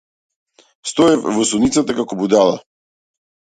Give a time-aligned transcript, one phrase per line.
[0.91, 2.59] Стоев во судницата како будала.